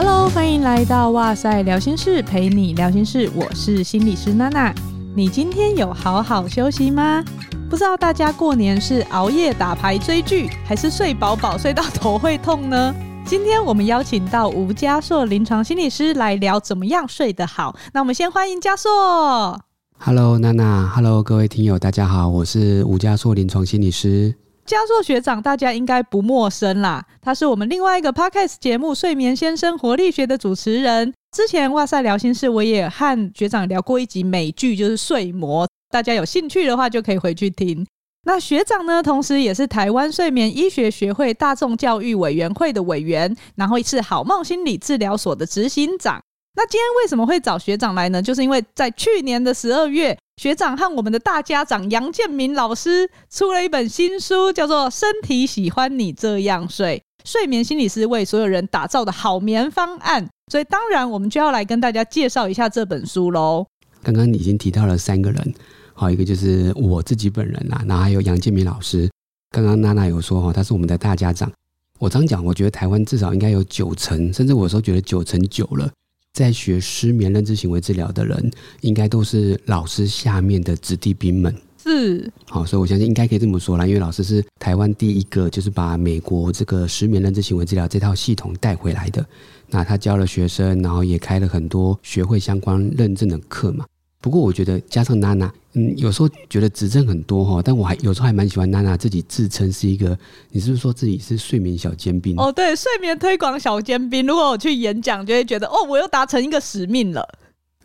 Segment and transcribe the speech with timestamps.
[0.00, 4.72] Hello，欢迎来到哇塞聊心室，陪你聊心事，我是心理师娜娜。
[5.12, 7.24] 你今天有好好休息吗？
[7.68, 12.94] 不知道大家过年是熬夜打牌追剧，还是睡饱饱睡到头会痛呢？
[13.26, 17.74] 今天我们邀请到吴佳硕临床心理师来聊怎么样睡得好。
[17.92, 19.60] 那我们先欢迎佳硕。
[19.98, 24.32] Hello，娜娜，Hello，各位听友，大家好，我是吴佳硕临床心理师。
[24.68, 31.10] 佳硕学长大家应该不陌生啦，他是我们另外一个 Podcast 节目《睡眠先生活力学》的主持人。
[31.34, 37.86] 之前哇塞，聊心事我也和学长聊过一集美剧，就是《睡魔》，大家有兴趣的话就可以回去听。
[38.26, 46.20] 那学长呢，同时也是台湾睡眠医学学会大众教育委员会的委员，然后是好梦心理治疗所的执行长。
[46.54, 48.20] 那今天为什么会找学长来呢？
[48.20, 60.24] 就是因为在去年的十二月，学长和我们的大家长杨建明老师出了一本新书，叫做《身体喜欢你这样睡：睡眠心理师为所有人打造的好眠方案》。
[60.48, 63.66] 所以当然，我们就要来跟大家介绍一下这本书喽。
[64.00, 65.54] 刚刚已经提到了三个人。
[65.92, 69.10] 好，一个就是我自己本人啦，然后还有杨建明老师。
[69.50, 71.50] 刚刚娜娜有说哈，他是我们的大家长。
[71.98, 75.90] 我常讲，我觉得台湾至少应该有九成，甚至我有时候觉得九成九了，
[76.38, 78.48] 在学失眠认知行为治疗的人，
[78.82, 81.52] 应该都是老师下面的子弟兵们。
[81.82, 89.26] 是，好，所以我相信应该可以这么说啦，因为老师是台湾第一个，就是把美国这个失眠认知行为治疗这套系统带回来的。
[89.68, 93.84] 那他教了学生，然后也开了很多学会相关认证的课嘛。
[94.20, 100.18] 不过我觉得加上娜娜，嗯，有时候觉得指正很多哈，但我还有时候还蛮喜欢娜娜自己自称是一个，
[100.50, 102.34] 你是不是说自己是睡眠小尖兵？
[102.36, 104.26] 哦，对，睡眠推广小尖兵。
[104.26, 107.24] 如果我去演讲，就会觉得哦，我又达成一个使命了。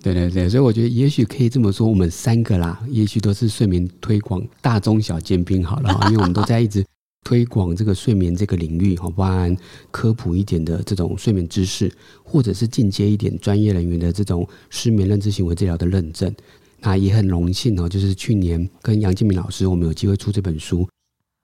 [0.01, 6.83] 对对对，所以我觉得也许可以这么说，我们三个啦，也许都是睡眠推广大中小尖兵好了，因为我们都在一直。
[7.23, 9.55] 推广这个睡眠这个领域，好，包含
[9.91, 11.91] 科普一点的这种睡眠知识，
[12.23, 16.33] 或者是进阶一点专业人员的这种失眠认知行为治疗的认证。
[16.79, 20.85] 那也很荣幸哦，就是去年跟杨建明老师，我们有机会出这本书。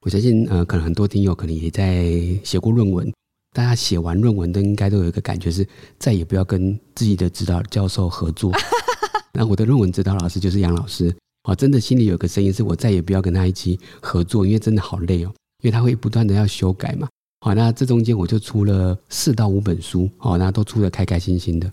[0.02, 2.12] 我相信，呃，可能很多听友可能也在
[2.44, 3.10] 写过论文，
[3.54, 5.66] 大家写完论文都应该都有一个感觉是，
[5.98, 8.52] 再也不要跟自己的指导教授合作。
[9.34, 15.34] 那我的论文指导老师就是杨老师，啊，真的心里有个声音，是我再也不要跟他一起合作，因为真的好累哦。
[15.62, 17.08] 因为他会不断的要修改嘛，
[17.42, 21.70] 好，那这中间我就出了四到五本书，好，那都出的开开心心的，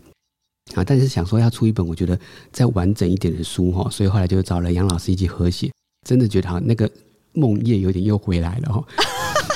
[0.75, 2.19] 啊，但是想说要出一本我觉得
[2.51, 5.71] 再完整一点的书哈，所以后来就找了杨老师一起合写，
[6.07, 6.91] 真的觉得好那个
[7.33, 8.85] 梦魇有点又回来了哈，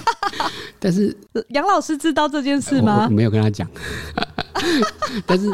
[0.79, 1.17] 但是
[1.51, 2.99] 杨老师知道这件事吗？
[3.01, 3.69] 我，我没有跟他讲，
[5.27, 5.51] 但是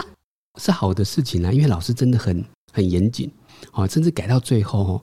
[0.60, 3.30] 是好的事情啊，因为老师真的很很严谨，
[3.72, 5.02] 啊，甚至改到最后，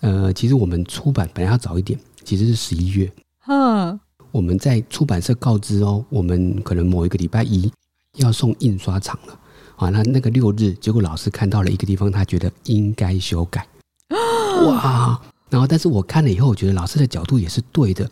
[0.00, 1.98] 呃，其实我们出版本来要早一点。
[2.24, 3.10] 其实是十一月，
[3.46, 3.98] 嗯，
[4.30, 7.70] 我们在出版社告知哦，我们可能某一个礼拜一
[8.16, 9.38] 要送印刷厂了，
[9.76, 13.66] 啊，那那个六日，结果老师看到了一个地方，他觉得应该修改，
[14.66, 18.08] 哇，然后但是我看了以后，我觉得老师的角度也是对的，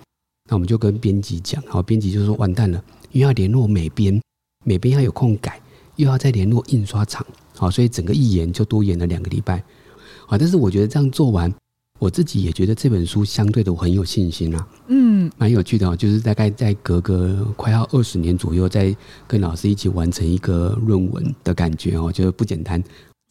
[0.48, 2.82] 那我们就跟编辑讲，然后编辑就说完蛋了，
[3.12, 4.20] 因为要联络美编，
[4.64, 5.60] 美编要有空改，
[5.96, 9.62] 又要再联络印刷厂，好，所以整个一延就多延了两个礼拜，
[10.26, 11.52] 啊，但是我觉得这样做完。
[11.98, 18.94] 我自己也觉得这本书相对的我很有信心啊，嗯，蛮有趣的哦，就是大概在隔个快要二十年左右，再
[19.26, 22.80] 跟老师一起完成一个论文的感觉哦，觉得不简单，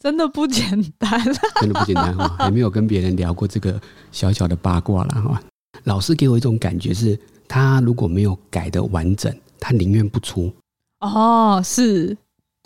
[0.00, 1.10] 真的不简单，
[1.60, 3.80] 真的不简单哈，还没有跟别人聊过这个
[4.12, 5.42] 小小的八卦了哈。
[5.84, 7.18] 老师给我一种感觉是，
[7.48, 10.52] 他如果没有改的完整，他宁愿不出。
[11.00, 12.14] 哦，是，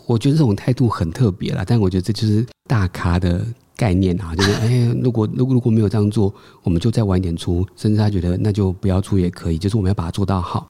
[0.05, 3.45] 我觉得这种态度很特别了，但我觉得这就是大咖的。
[3.75, 10.67] 概念啊，就是哎，如果如果如果没有这样做，我们就再晚一点出，甚至他觉得那就不要出也可以，就是我们要把它做到好。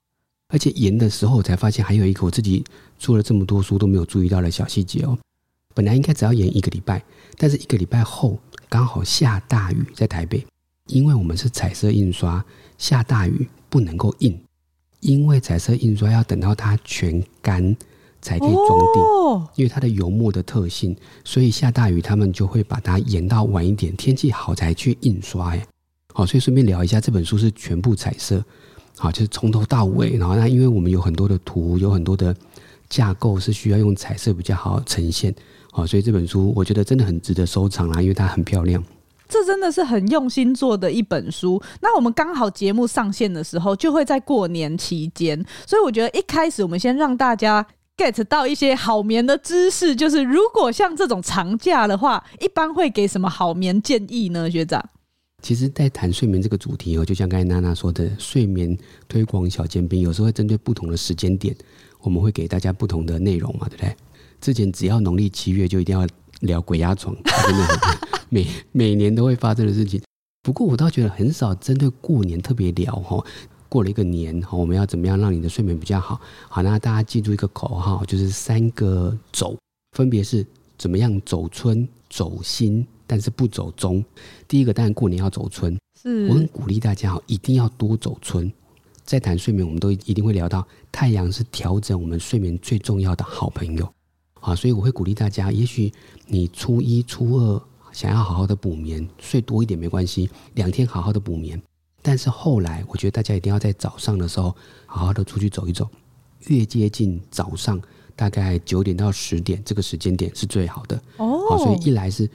[0.48, 2.64] 而且延的时候，我才发现还有一个我自己
[2.98, 5.18] 出了这么多书都没有注意到的小细节哦。
[5.74, 7.02] 本来应该只要延一个礼拜，
[7.36, 8.38] 但是一个礼拜后
[8.68, 10.46] 刚好下大雨在台北，
[10.86, 12.44] 因为我们是彩色印刷，
[12.78, 14.38] 下大雨不能够印，
[15.00, 17.76] 因为彩色印刷要等到它全干。
[18.24, 25.50] 才可以装订，因为它的油墨的特性，所以下大雨他们就会把它延到晚一点，天气好才去印刷。
[25.50, 25.62] 哎，
[26.14, 28.42] 好，所以顺便聊一下，这本书是全部彩色，
[28.96, 30.16] 好，就是从头到尾。
[30.16, 32.34] 然后那因为我们有很多的图，有很多的
[32.88, 35.34] 架构是需要用彩色比较好呈现，
[35.70, 38.82] 好，所以这本书我觉得真的很值得收藏啦，因为它很漂亮。
[39.28, 41.60] 这真的是很用心做的一本书。
[41.82, 47.66] 那我们刚好节目上线的时候就会在过年期间，所以我觉得一开始我们先让大家。
[47.96, 54.50] Get 到一些好眠的知识，就是如果像这种长假的话，一般会给什么好眠建议呢？
[54.50, 54.84] 学长，
[55.42, 58.76] 其实，在谈睡眠这个主题哦，就像刚才娜娜说的，睡眠
[59.06, 61.54] 推广小尖兵，有时候会针对不同的时间点，
[62.00, 63.96] 我们会给大家不同的内容嘛，对不对？
[64.40, 66.06] 之前只要农历七月就一定要
[66.40, 67.98] 聊鬼压床，真的很
[68.28, 70.02] 每每年都会发生的事情。
[70.42, 73.24] 不过我倒觉得很少针对过年特别聊哈，
[73.74, 76.20] 过了一个年哈，我们要怎么样让你的睡眠比较好？
[76.48, 79.56] 好，那大家记住一个口号，就是三个走，
[79.96, 80.46] 分别是
[80.78, 82.86] 怎么样走春、走心。
[83.06, 84.02] 但是不走中。
[84.48, 88.50] 第一个当然过年要走春，是我很鼓励大家哈一定要多走春。
[89.04, 93.86] 在谈睡眠，我们都一定会聊到太阳是调整我们睡眠最重要的好朋友
[94.40, 95.92] 啊，所以我会鼓励大家，也许
[96.26, 97.62] 你初一、初二
[97.92, 101.60] 想要好好的补眠，睡多一点没关系，两天好好的补眠。
[102.06, 104.54] 但是后来，我觉得大家一定要在早上的时候
[104.84, 105.88] 好好的出去走一走，
[106.48, 107.80] 越接近早上，
[108.14, 111.48] 大概九点到十点这个时间点是最好的哦。
[111.48, 112.28] 好，所以一来是。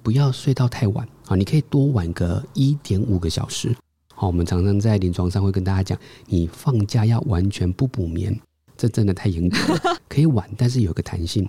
[0.00, 1.36] 不要睡到太晚啊！
[1.36, 3.76] 你可以多晚个一点五个小时。
[4.14, 8.34] 好，我们常常在临床上会跟大家讲，你放假要完全不补眠，
[8.74, 10.00] 这真的太严格了。
[10.08, 11.46] 可以晚，但是有个弹性。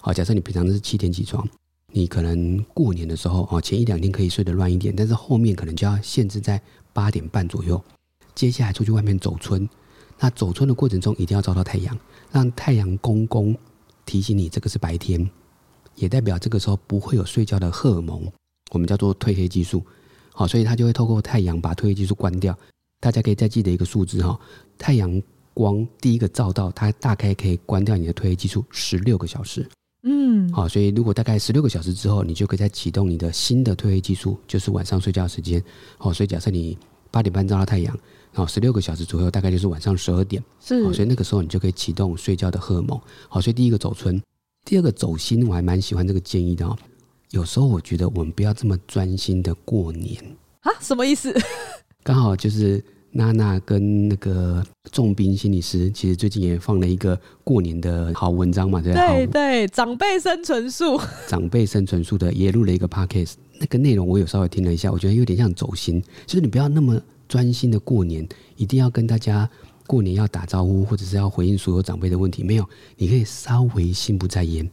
[0.00, 1.46] 好，假设你平常是七点起床，
[1.92, 6.60] 你可能过年的时候啊，前一两天可以睡得乱一点，但是后面可能就要限制在
[6.92, 7.82] 八点半左右。
[8.34, 9.68] 接下来出去外面走春，
[10.18, 11.98] 那走春的过程中一定要照到太阳，
[12.30, 13.56] 让太阳公公
[14.06, 15.28] 提醒你这个是白天。
[15.94, 18.26] 也代表这个时候不会有睡觉的荷尔蒙，
[18.70, 19.84] 我们叫做褪黑激素。
[20.32, 22.58] 好，所以它就会透过太阳把褪黑激素关掉。
[22.98, 24.40] 大家可以再记得一个数字哈，
[24.78, 25.22] 太阳
[25.52, 29.68] 光第一个照到，它大概可以关掉你的褪黑激素十六个小时。
[30.04, 35.62] 嗯，好，所以如果大概十六个小时之后，你就可以再启动你的新的褪黑激素，就是晚上睡觉时间。
[35.98, 36.76] 好，所以假设你
[37.10, 37.96] 八点半照到太阳，
[38.32, 40.42] 然后十六个小时左右，大概就是晚上十二点。
[40.60, 43.00] 是，好，所以那个时候你就可以启动睡觉的荷尔蒙。
[43.28, 44.20] 好，所以第一个走春。
[44.64, 46.76] 第二个走心，我还蛮喜欢这个建议的哦。
[47.30, 50.22] 有时候我觉得我们不要这么专心的过年
[50.60, 51.34] 啊，什么意思？
[52.04, 58.92] 刚好就是娜娜跟那个重兵心理师，其实最近也放了一个过年的好文章嘛，对？
[58.94, 68.26] 对对，长辈生存术， 长辈生存术的也录了一个 podcast，那个内容我有稍微听了一下，我觉得有点像走心，就是你不要那么专心的过年，
[68.56, 69.48] 一定要跟大家。
[69.84, 72.66] 过年要打招呼，或者是要回应所有长辈的问题，没有，
[72.96, 74.66] 你可以稍微心不在焉，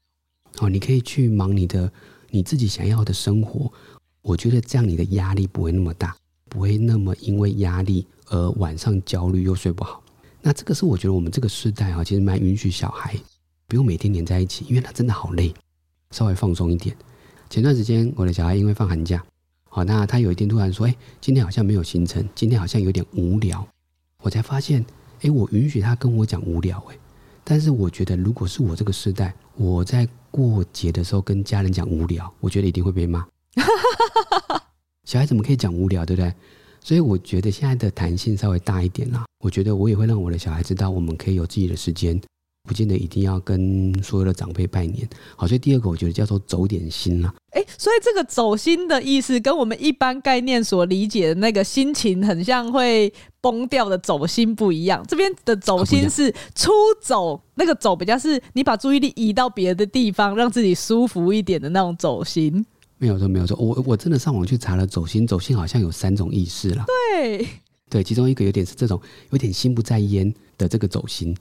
[0.60, 1.92] 哦，你可以去忙你的
[2.30, 3.70] 你自己想要的生活。
[4.22, 6.16] 我觉得这样你的压力不会那么大，
[6.48, 10.02] 不会那么因为压力而晚上焦虑又睡不好。
[10.42, 13.16] 那这个是我觉得我们这个时代啊，其实蛮允许小孩
[13.68, 15.54] 不用每天黏在一起，因为他真的好累，
[16.12, 16.96] 稍微放松一点。
[17.50, 19.24] 前段时间我的小孩因为放寒假，
[19.68, 23.68] 好，那他有一天突然说：“哎，今天好像没有行程，今天好像有点无聊。”
[24.24, 24.86] 我才发现。
[25.22, 26.98] 哎，我允许他跟我讲无聊哎，
[27.44, 33.28] 但是我觉得如果是我这个时代，我在过节的时候跟家人讲无聊，我觉得一定会被骂。
[35.04, 36.34] 小孩怎么可以讲无聊，对不对？
[36.82, 39.26] 所以我觉得现在的弹性稍微大一点啦。
[39.44, 42.20] 我觉得我也会让我的小孩知道，我们可以有自己的时间。
[42.68, 47.34] 不见得一定要跟所有的长辈拜年，好，所以第二个我觉得叫做走点心啦。
[47.52, 53.12] 哎，所以这个走心的意思跟我们一般概念所理解的那个心情很像会
[53.42, 55.04] 崩掉的走心不一样。
[55.08, 56.70] 这边的走心是出
[57.02, 62.64] 走，那个走比较是你把注意力移到别的地方，让自己舒服一点的那种走心。
[63.00, 66.86] 没有错，没有错，我我真的上网去查了走心，走心好像有三种意思啦。
[66.86, 67.48] 对
[67.90, 69.02] 对，其中一个有点是这种
[69.32, 71.36] 有点心不在焉的这个走心。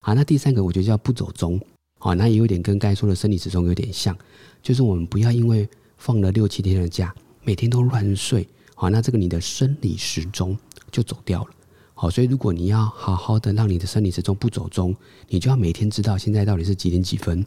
[0.00, 1.60] 好，那第三个我觉得叫不走中，
[1.98, 4.16] 好，那也有点跟刚才说的生理时钟有点像，
[4.62, 7.12] 就是我们不要因为放了六七天的假，
[7.42, 10.56] 每天都乱睡，好，那这个你的生理时钟
[10.92, 11.50] 就走掉了，
[11.94, 14.94] 好，所以如果你要好好的让你的生理时钟不走钟，
[15.28, 17.44] 你就要每天知道现在到底是几点几分。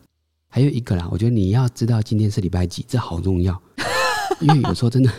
[0.50, 3.60] 还有一个啦，我觉得你要知道今天是礼拜几，这好重要，
[4.42, 5.12] 因为有时候真的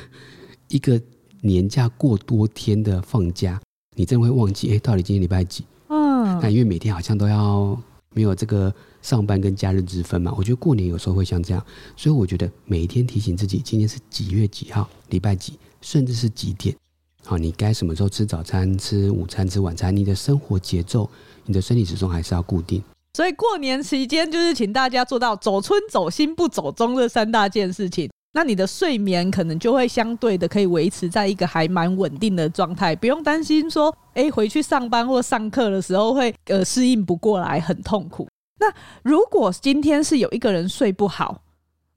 [0.69, 1.01] 一个
[1.41, 3.61] 年假过多天的放假，
[3.95, 5.65] 你真的会忘记，哎，到底今天礼拜几？
[5.89, 7.81] 嗯那因为每天好像都要
[8.15, 8.73] 没有这个
[9.03, 11.65] 上班跟假日之分嘛，我觉得过年有时候会像这样，
[11.97, 16.77] 所以我觉得每一天提醒自己今天是几月几号，礼拜几，甚至是几点，
[17.25, 21.09] 好，你该什么时候吃早餐、吃午餐、吃晚餐，你的生活节奏、
[21.47, 22.83] 你的身体始终还是要固定。
[23.15, 28.09] 所以过年期间就是请大家做到走春、走心、不走中这三大件事情。
[28.33, 38.29] 那你的睡眠可能就会相对的可以维持在一个还蛮稳定的状态，不用担心说，哎，回去上班或上课的时候会呃适应不过来，很痛苦。
[38.61, 41.43] 那如果今天是有一个人睡不好，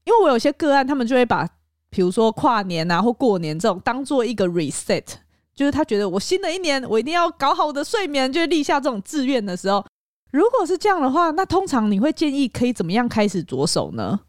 [0.05, 1.47] 因为我有些个案，他们就会把
[1.91, 5.03] 比如说跨年啊或过年这种当做一个 reset，
[5.53, 9.85] 就是他觉得我新的一年我一定要搞好我的睡眠，就立下这种志愿的时候，
[10.33, 14.19] 如果是这样的话，那通常你会建议可以怎么样开始着手呢？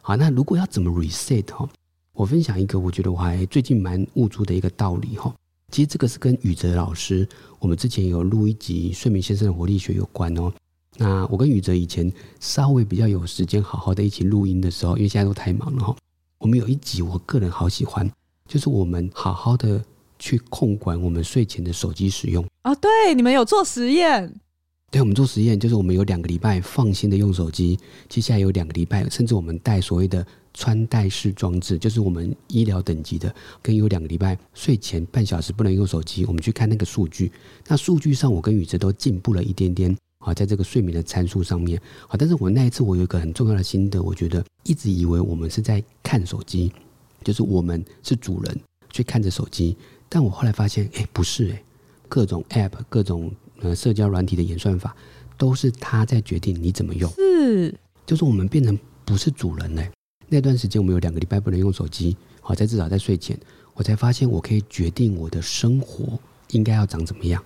[0.00, 1.68] 好，那如果要怎么 reset 哈？
[2.14, 5.30] 我分享一个我觉得我还最近蛮悟出的一个道理哈。
[5.70, 7.28] 其实这个是跟宇哲老师，
[7.58, 10.50] 我们之前有录一集《睡眠先生的活力学》有关哦。
[10.96, 15.94] 那我跟宇哲以前稍微比较有时间好好的一起录音的时候，因为现在都太忙了哈。
[16.38, 18.10] 我们有一集我个人好喜欢，
[18.48, 19.84] 就是我们好好的
[20.18, 22.74] 去控管我们睡前的手机使用啊。
[22.74, 24.34] 对，你们有做实验？
[24.92, 30.24] 对，我们做实验，就是我们有两个礼拜放心的用手机，接下来有两个礼拜，甚至我们带所谓的。
[30.54, 36.26] 穿戴式装置就是我们医疗等级的，跟有两个礼拜睡前半小时不能用手机。
[36.26, 37.32] 我们去看那个数据，
[37.66, 42.16] 那数据上我跟宇哲都进步了一点点啊，在这个睡眠的参数上面啊。
[42.18, 46.70] 但是我那一次我有一个很重要的心得，我觉得一直以为我们是在看手机，
[47.24, 49.74] 就是我们是主人去看着手机，
[50.10, 51.62] 但我后来发现，哎，不是哎，
[52.10, 53.32] 各种 App、各种
[53.62, 54.94] 呃社交软体的演算法，
[55.36, 59.90] 都是他在决定你怎么用，是，就是我们变成不是主人嘞。
[60.28, 63.38] 那段时间我们有两个礼拜不能用手机，好在至少在睡前，
[63.74, 66.18] 我才发现我可以决定我的生活
[66.50, 67.42] 应该要长怎么样。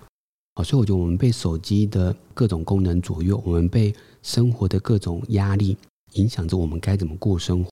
[0.55, 3.93] 好，所以我觉得我们被手机的各种功能左右，我们被
[4.23, 5.77] 生活的各种压力
[6.13, 7.69] 影响着，我们该怎么过生活。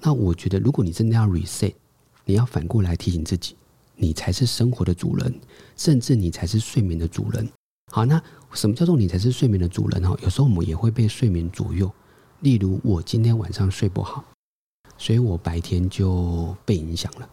[0.00, 1.74] 那我觉得，如果你真的要 reset，
[2.24, 3.54] 你要反过来提醒自己，
[3.96, 5.34] 你才是生活的主人，
[5.76, 7.48] 甚至你才是睡眠的主人。
[7.94, 8.20] 好，那
[8.54, 10.02] 什么叫做你才是睡眠的主人？
[10.02, 11.92] 哈，有时候我们也会被睡眠左右。
[12.40, 14.24] 例如，我今天晚上睡不好。
[14.96, 17.28] 所以我白天就被影响了。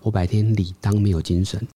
[0.00, 1.68] 我白天理当没有精神，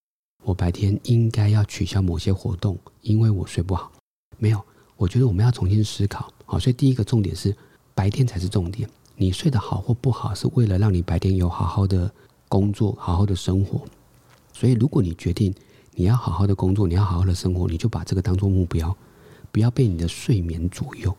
[0.42, 3.92] 我白天应该要取消某些活动，因为我睡不好。
[4.38, 4.58] 没有，
[4.96, 6.32] 我觉得我们要重新思考。
[6.46, 7.54] 好，所以第一个重点是
[7.94, 8.88] 白天才是重点。
[9.16, 12.10] 你睡得好或不好，是为了让你白天有好好的
[12.48, 13.84] 工作、好好的生活。
[14.54, 15.54] 所以，如果你决定
[15.94, 18.96] 你要好好的工作，你要好好的生活，你就把这个当做目标，
[19.52, 21.16] 不要被你的睡眠左右。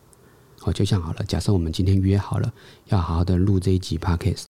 [0.62, 2.52] 哦，就像好了，假设我们今天约好了，
[2.86, 4.44] 要好好的录这一集 podcast，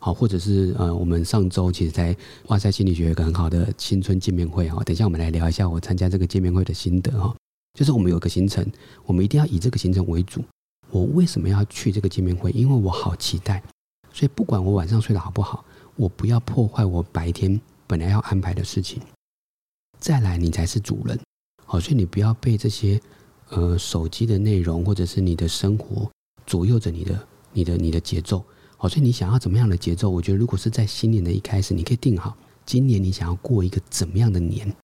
[0.00, 2.16] 好，或者是呃，我们上周其实，在
[2.48, 7.34] 哇塞心理学有个很好的新春见面会哈，等一下我们来聊一下我参加这个见面会的心得哈。
[7.74, 8.64] 就是我们有个行程，
[9.06, 10.44] 我们一定要以这个行程为主。
[10.90, 12.50] 我为什么要去这个见面会？
[12.50, 13.62] 因为我好期待，
[14.12, 15.64] 所以不管我晚上睡得好不好，
[15.96, 19.00] 我不要破坏我白天本来要安排的事情。
[20.02, 21.16] 再来，你才是主人，
[21.64, 23.00] 好，所以你不要被这些。
[23.54, 26.10] 呃，手机的内容或者是你的生活
[26.46, 28.42] 左右着你的、你的、你的节奏。
[28.78, 30.08] 好，所以你想要怎么样的节奏？
[30.08, 34.74] 我觉得如果是在新年的一开始，你可以定好今年你想要过一个怎么样的年。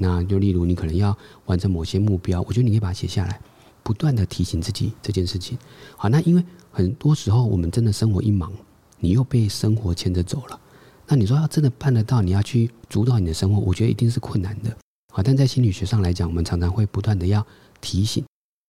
[0.00, 1.16] 那就例如你可能要
[1.46, 3.40] 完成某些目标，我觉得你可以把它写下来，
[3.82, 5.58] 不断的提醒自己这件事情。
[5.96, 8.52] 好，那因为很多时候我们真的生活一忙，
[9.00, 10.60] 你又被生活牵着走了。
[11.06, 14.76] 那你说要真的办得到，你要去主导你的生活，我觉得一定是困难的。
[15.12, 17.46] 好，但在心理学上来讲，我们常常会不断的要。
[17.80, 18.24] 提醒，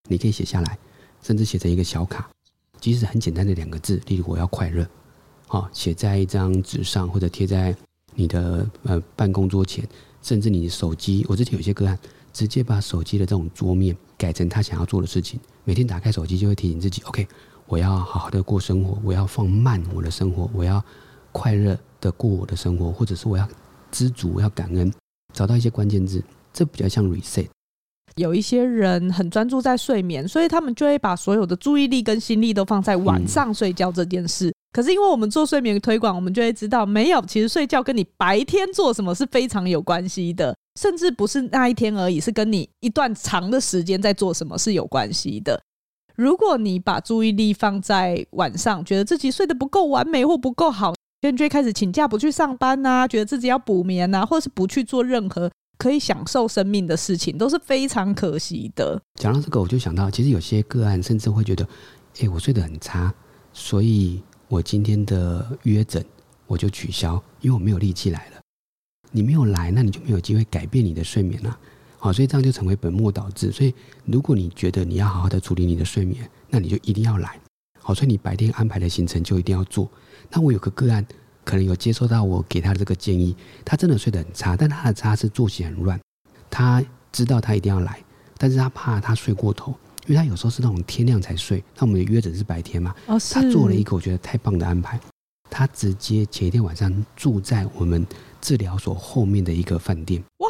[0.09, 0.77] 你可以写下来，
[1.23, 2.29] 甚至写成一个小卡，
[2.81, 4.85] 即使很简单的两个字，例如我要快乐，
[5.47, 7.73] 好，写在一张纸上或者贴在
[8.13, 9.87] 你的呃办公桌前，
[10.21, 11.25] 甚至你的手机。
[11.29, 11.97] 我之前有些个案，
[12.33, 17.25] 直接把手机的这种桌面改成他想要做的事情，每天打开手机就会提醒自己，OK，
[17.67, 20.83] 我要好好的过生活，我要放慢我的生活，我要
[21.35, 23.45] 快乐的过我的生活，或者是我要
[23.91, 24.89] 知足，要感恩，
[25.33, 26.23] 找到一些关键字，
[26.53, 27.47] 这比较像 reset。
[28.15, 34.53] 有一些人很专注在睡眠，所以他们就会把所有的注意力跟心力都放在晚上睡觉这件事。
[34.71, 45.61] 可是因为我们做睡眠推广，我们就会知道，没有，其实睡觉跟你白天做什么是非常有关系的，甚至不是那一天而已，是跟你一段长的时间在做什么是有关系的。
[46.15, 50.93] 如果你把注意力放在晚上，觉得自己睡得不够完美或不够好，
[51.36, 55.50] 就会开始请假不去上班呐、啊，觉得自己要补眠呐、啊，或是不去做任何。
[55.77, 59.00] 可以享受生命的事情都是非常可惜的。
[59.15, 61.67] 讲到这个，我就想到，其实有些个案甚至会觉得，
[62.22, 63.13] 哎，我睡得很差，
[63.51, 66.03] 所以我今天的约诊
[66.48, 68.38] 我就取消，因为我没有力气来了。
[69.12, 71.60] 你没有来，那你就没有机会改变你的睡眠了。
[71.98, 73.51] 好，所以这样就成为本末倒置。
[73.51, 77.38] 所以，如果你觉得你要好好的处理你的睡眠，那你就一定要来。
[77.82, 79.91] 好，所以你白天安排的行程就一定要做。
[80.32, 81.05] 那我有个个案。
[81.44, 86.00] 可能有接受到我给他的这个建议，他真的睡得很差，但他的差是作息很乱。
[86.50, 88.03] 他知道他一定要来，
[88.39, 89.72] 但是他怕他睡过头，
[90.08, 91.63] 因为他有时候是那种天亮才睡。
[91.75, 92.96] 那我们的约诊是白天嘛？
[93.05, 95.00] 哦，他做了一个我觉得太棒的安排，
[95.48, 98.03] 他直接前一天晚上住在我们
[98.41, 100.24] 治疗所后面的一个饭店。
[100.38, 100.50] 哇！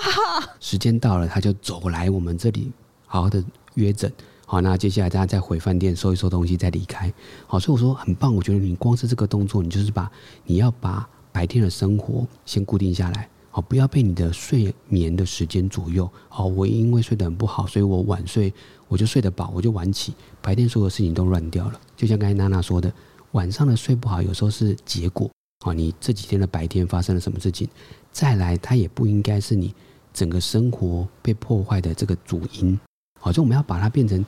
[0.61, 2.71] 时间到了，他就走来我们这里
[3.05, 4.09] 好好的约诊。
[4.55, 7.13] 好，那接下来大家再回饭店收一收东西再离开。
[7.45, 8.33] 好，所以我说很棒。
[8.33, 10.09] 我觉得你光是这个动作，你就是把
[10.45, 13.27] 你要把白天的生活先固定下来。
[13.51, 16.09] 好，不要被你的睡眠的时间左右。
[16.29, 18.53] 好，我因为睡得很不好，所以我晚睡，
[18.87, 21.81] 我就睡得饱，我就晚起，白天所有事情都乱掉了。
[21.97, 22.89] 就像刚才娜娜说的，
[23.33, 25.29] 晚上的睡不好有时候是结果。
[25.65, 27.67] 好，你这几天的白天发生了什么事情？
[28.09, 29.75] 再来，它也不应该是你
[30.13, 32.79] 整个生活被破坏的这个主因。
[33.25, 34.23] 好，所以我们要把它变成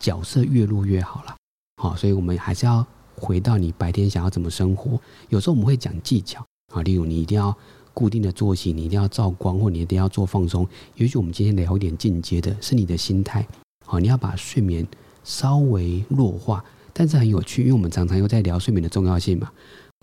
[0.00, 1.36] 角色越弱越好了。
[1.82, 2.82] 好，所以我们还是要
[3.14, 4.98] 回到你白天想要怎么生活。
[5.28, 7.54] 有时候我们会讲技巧啊，例如你一定要
[7.92, 10.66] 固定的作息，你一定要照光，或你一定要做放松。
[10.94, 13.46] 也许我们今天聊一点进阶的是你的心态。
[13.84, 14.86] 好，你要把睡眠
[15.24, 16.64] 稍微弱化，
[16.94, 19.52] 但是很有趣，因为我们常常又在聊睡眠的重要性嘛。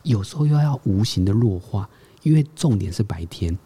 [0.04, 1.90] 有时候又要无形的弱化，
[2.22, 3.58] 因为重点是白天。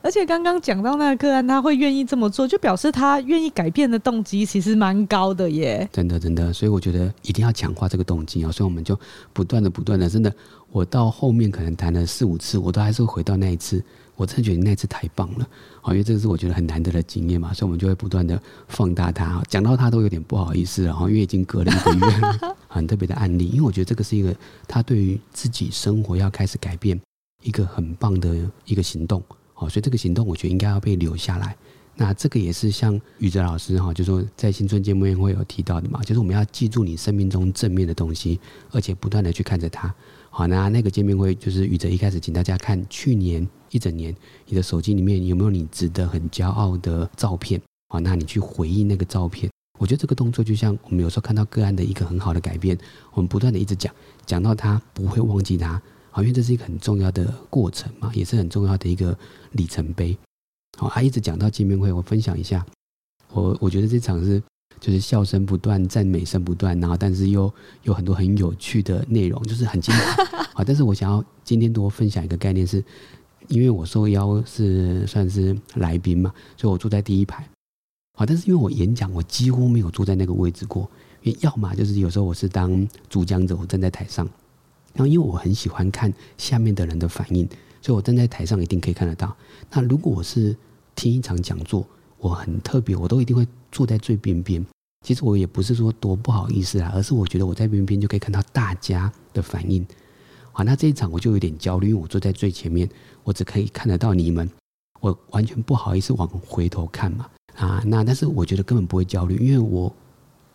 [0.00, 5.88] 而且刚刚讲到那个个案，他会愿意这么做，就表示他愿意改变的动机其实蛮高的耶。
[5.92, 8.50] 真的，真的，所以我觉得一定要强化这个动机啊！
[8.50, 8.98] 所以我们就
[9.32, 10.32] 不断的、不断的，真的，
[10.70, 13.82] 我到后面可能谈了四五次，我都还是会回到那一次。
[14.14, 15.48] 我真的觉得那次太棒了
[15.80, 15.90] 啊！
[15.90, 23.48] 因为这个是我觉得很难得的经验嘛，所以我们就会不断的放大它，讲到他都有点不好意思，然后因为已经隔了一个月，很 特别的案例。
[23.48, 24.32] 因为我觉得这个是一个
[24.68, 27.00] 他对于自己生活要开始改变
[27.42, 29.20] 一个很棒的一个行动。
[29.62, 31.56] 好，所以这个行动我觉得应该要被留下来。
[31.94, 38.40] 那这个也是像宇哲老师哈，就说在新春见面会有提到的嘛，就是我们要记住你生命中正面的东西，
[38.72, 39.94] 而且不断的去看着它。
[40.30, 44.12] 好，那那个见面会就是宇哲一开始请大家看去年一整年
[44.46, 47.60] 你的手机里面有没有你值得很骄傲的照片。
[47.90, 49.48] 好，那你去回忆那个照片。
[49.78, 52.76] 我觉得这个动作就像我们有时候看到个案的一个很好的改变，
[53.12, 53.94] 我们不断的一直讲，
[54.26, 55.80] 讲到他不会忘记他。
[56.12, 59.18] 好，因为这是一个很重要的过程嘛，也是很重要的一个
[59.52, 60.16] 里程碑。
[60.78, 62.64] 好，他一直讲到见面会，我分享一下。
[63.32, 64.40] 我我觉得这场是。
[64.80, 67.52] 就是笑声不断，赞美声不断，然后但是又
[67.84, 70.64] 有很多很有趣的内容，就是很精彩好！
[70.64, 72.82] 但是我想要今天多分享一个概念，是
[73.46, 77.48] 因为我受邀是算是来宾嘛，所以我坐在第一排。
[78.18, 80.90] 好，但是因为我演讲，我几乎没有坐在那个位置过，
[81.20, 84.28] 因为要么就是有时候我是当主讲者，我站在台上，
[84.94, 87.48] 然后因为我很喜欢看下面的人的反应，
[87.80, 89.34] 所以我站在台上一定可以看得到。
[89.70, 90.56] 那如果我是
[90.94, 91.86] 听一场讲座，
[92.18, 94.64] 我很特别，我都一定会坐在最边边。
[95.04, 99.84] 其实我也不是说多不好意思啊，而是我觉得我在边边就可以看到大家的反应。
[100.52, 102.88] 好，那这一场我就有点焦虑，因为我坐在最前面，
[103.24, 104.48] 我只可以看得到你们，
[105.00, 107.26] 我完全不好意思往回头看嘛。
[107.56, 109.92] 啊，那但是我觉得根本不会焦虑，因为我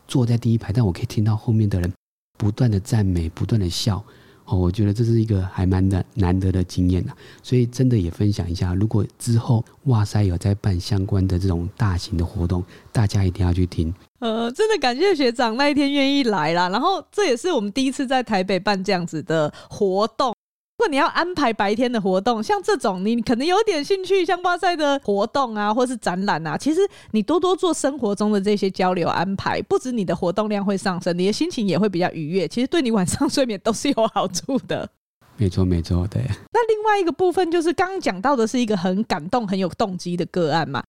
[0.07, 1.91] 坐在第一排，但我可以听到后面的人
[2.37, 4.03] 不断的赞美，不断的笑。
[4.47, 7.11] 哦，我觉得这是一个还蛮的难得的经验呐，
[7.43, 13.93] 所以真的也分享一下，如果之后哇塞有在办相关的这种大型的活动，大家一定要去听。
[14.19, 20.33] 呃，真的感谢学长那一天愿意来啦，然后这也是我们第一次在台北办这样子的活动。
[20.77, 34.87] 如果你要安排白天的活动，像这种你可能有点兴趣，像哇塞的活动啊，或是展览啊，其实你多多做生活中的这些交流安排，不止你的活动量会上升，你的心情也会比较愉悦，其实对你晚上睡眠都是有好处的。
[35.37, 36.21] 没错，没错，对。
[36.53, 40.83] 那另外一个部分就是刚刚讲到的是一个很感动、很有动机的个案嘛。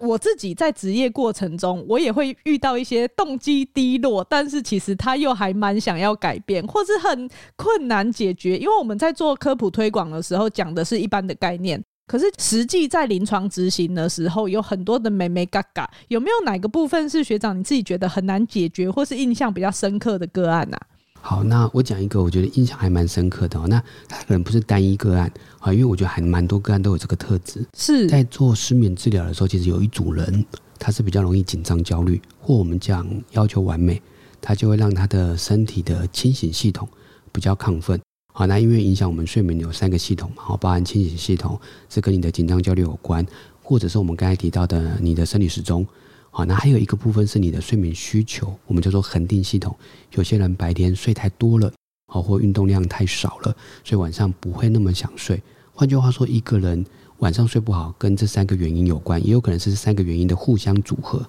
[0.00, 8.58] 我自己在职业过程中，我也会遇到一些动机低落，但是其实他又还蛮想要改变，或是很困难解决。
[8.58, 15.88] 因为我们在做科普推广的时候，讲的是一般的概念，可是实际在临床执行的时候，有很多的美眉嘎嘎。
[16.08, 20.86] 有没有哪个部分是学长你自己觉得很难解决，或是印象比较深刻的个案呢、啊？
[21.26, 23.66] 好，那我讲一个我觉得印象还蛮深刻的哦。
[23.66, 27.64] 那它可能不是单一个案啊，因为我觉得还蛮多个案都有这个特质。
[27.72, 30.44] 是在做失眠治疗的时候，其实有一组人
[30.78, 34.02] 他是比较容易紧张、焦虑，或我们讲要求完美，
[34.38, 36.86] 他就会让他的身体的清醒系统
[37.32, 37.98] 比较亢奋。
[38.34, 41.58] 好，那因为影响我们睡眠有三个系统嘛，好，包含清醒系统
[41.88, 43.26] 是跟你的紧张、焦虑有关，
[43.62, 45.86] 或者是我们刚才提到的你的生理时钟。
[46.36, 49.72] 好，那还有一个部分是你的睡眠需求，我们叫做恒定系统。
[50.16, 51.72] 有些人白天睡太多了，
[52.12, 55.40] 好，或运动量太少了，所以晚上不会那么想睡。
[55.72, 56.84] 换句话说，一个人
[57.18, 61.24] 晚上睡不好，跟这三个原因有关，也有可能是三个原因的互相组合。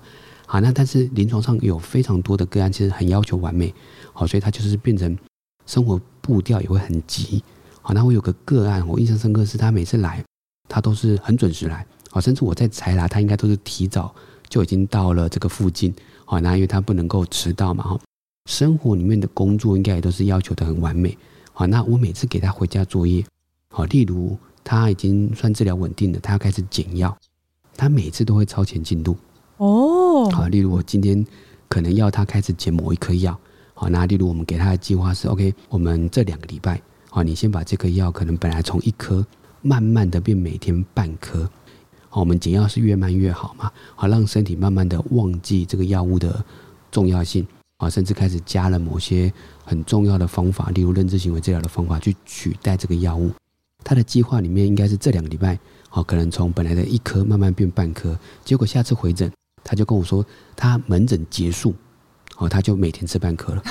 [0.47, 3.71] 好，那但是临床上有非常多的个案，其实很要求完美，
[4.11, 5.15] 好，所以他就是变成
[5.67, 7.43] 生活步调也会很急。
[7.83, 10.23] 好，那我有个个案，我印象深刻是他每次来，
[10.67, 14.11] 他都是很准时来，好，甚至我在才拿，他应该都是提早。
[14.55, 17.99] 就已经到了这个附近，好，那因为他不能够迟到嘛，哈，
[18.45, 21.17] 生活里面的工作应该也都是要求的很完美，
[21.51, 23.21] 好，那我每次给他回家作业，
[23.67, 27.13] 好，例如他已经算治疗稳定了，他要开始减药，
[27.75, 29.17] 他每次都会超前进度，
[29.57, 31.25] 哦，好，例如我今天
[31.67, 33.37] 可能要他开始减某一颗药，
[33.73, 39.27] 好，那例如我们给他的计划是，OK，我们这两个礼拜，好，你先把这颗药可能本来从一颗
[39.61, 41.45] 慢慢的变每天半颗。
[42.19, 46.43] 我们减药是越慢越好嘛，好，让身体慢慢的忘记这个药物的
[46.91, 47.45] 重要性
[47.77, 49.31] 啊，甚至开始加了某些
[49.63, 53.31] 很重要的方法，例如认知行为治疗的方法去取代这个药物。
[53.83, 58.17] 他的计划里面应该是这两个礼拜，好，可能从本来的一颗慢慢变半颗。
[58.43, 59.31] 结果下次回诊，
[59.63, 60.25] 他就跟我说，
[60.55, 61.75] 他门诊结束，
[62.37, 63.61] 哦，他就每天吃半颗了。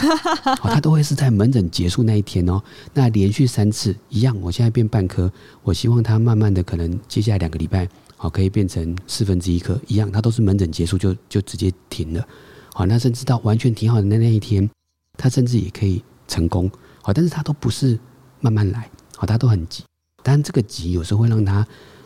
[0.63, 2.63] 哦，他都会是在门诊结束那一天哦。
[2.93, 5.33] 那连续三次一样，我现在变半颗，
[5.65, 7.89] 我希望他慢慢的，可能接下来两个礼拜，
[8.25, 12.27] 好，可以变成四分之一颗，一样，他都是门诊结束就就直接停了。
[12.73, 14.67] 好，那甚至到完全停好的那那一天，
[15.19, 16.71] 他甚至也可以成功。
[17.03, 17.99] 好，但是他都不是
[18.41, 19.85] 慢慢来，好，他都很急。
[20.23, 21.61] 但这个急有时候会让他，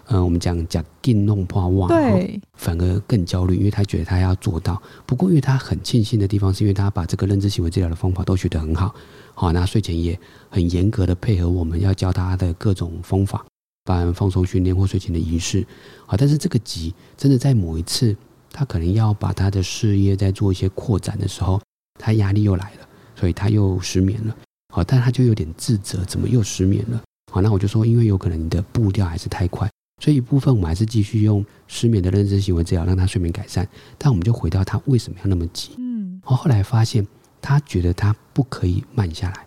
[0.07, 4.83] 嗯、呃，我们讲讲劲弄破袜，对，反而更焦虑，因为他觉得他要做到。
[5.07, 8.93] 不过，因为他很庆幸的地方，是因为他把这个认知行为治疗的方法都学得很好，
[9.35, 10.19] 好，那睡前也
[10.51, 13.47] 很严格的配合我们要教他的各种方法，
[13.89, 15.67] 包含放松训练或睡前的仪式，
[16.05, 18.15] 好，但是这个急真的在某一次，
[18.53, 21.59] 他可能要把他的事业在做一些扩展的时候，
[21.99, 24.37] 他压力又来了，所以他又失眠了，
[24.75, 27.03] 好，但他就有点自责，怎么又失眠了？
[27.33, 29.67] 好，那我就说，因为有可能你的步调还是太快，
[30.05, 33.67] 所以一部分我们还是继续用失眠的认知行为治疗，让他睡眠改善。
[33.97, 35.71] 但我们就回到他为什么要那么急？
[35.79, 37.07] 嗯，我后来发现
[37.41, 39.47] 他觉得他不可以慢下来，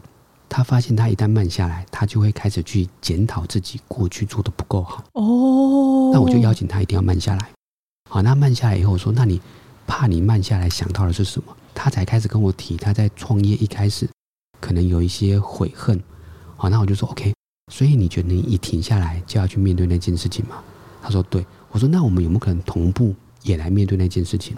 [0.53, 5.01] 他发现他一旦慢下来，他就会开始去检讨自己过去做的不够好。
[5.13, 7.49] 哦，那我就邀请他一定要慢下来。
[8.09, 9.39] 好，那慢下来以后，我说，那你
[9.87, 11.55] 怕你慢下来想到的是什么？
[11.73, 14.05] 他才开始跟我提他在创业一开始
[14.59, 15.97] 可能有一些悔恨。
[16.57, 17.33] 好，那我就说 OK。
[17.71, 20.61] 所以你觉得你一停下来就要去面对那件事情吗？
[21.01, 21.45] 他说对。
[21.71, 24.57] 我说那我们有没有可能同步也来面对那件事情？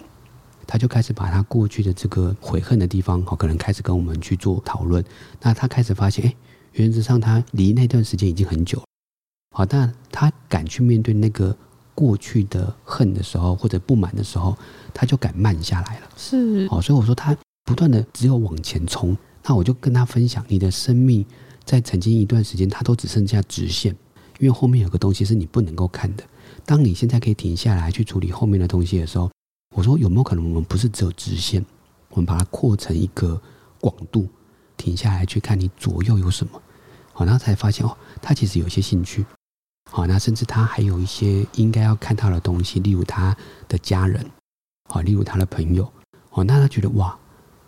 [0.74, 5.04] 他就开始把他过去的这个悔恨的地方，好，可能开始跟我们去做讨论。
[5.40, 6.34] 那他开始发现，哎，
[6.72, 8.84] 原则上他离那段时间已经很久了。
[9.54, 11.56] 好，但他敢去面对那个
[11.94, 14.58] 过去的恨的时候，或者不满的时候，
[14.92, 16.08] 他就敢慢下来了。
[16.16, 16.66] 是。
[16.66, 19.16] 好，所以我说他不断的只有往前冲。
[19.44, 21.24] 那我就跟他分享，你的生命。
[21.64, 23.94] 在曾经一段时间，它都只剩下直线，
[24.40, 26.24] 因为后面有个东西是你不能够看的。
[26.66, 29.30] 当你现在可以停下来去处理后面的东西的时候，
[29.74, 31.64] 我说有没有可能我们不是只有直线，
[32.10, 33.40] 我们把它扩成一个
[33.80, 34.28] 广度，
[34.76, 36.62] 停下来去看你左右有什么？
[37.12, 39.26] 好，然后才发现哦，他其实有些兴趣。
[39.90, 43.36] 好，那甚至他还有一些应该要看到的东西，例如他
[43.68, 44.24] 的家人，
[44.88, 45.90] 好，例如他的朋友。
[46.30, 47.16] 哦，那他觉得哇，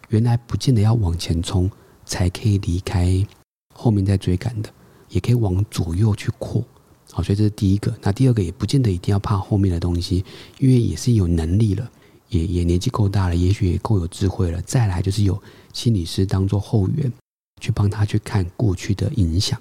[0.08, 1.70] 原来不见得要往前冲
[2.04, 3.26] 才可以离开。
[3.74, 4.70] 后面在追赶的，
[5.10, 6.64] 也可以往左右去扩，
[7.12, 7.94] 好，所以这是第一个。
[8.00, 10.24] 那第二个也不见得一定要怕后面的东西，
[10.58, 11.88] 因为也是有能力了，
[12.28, 14.60] 也也年纪够大了，也许也够有智慧了。
[14.62, 15.40] 再来就是有
[15.72, 17.12] 心理师当做后援，
[17.60, 19.58] 去帮他去看过去的影响。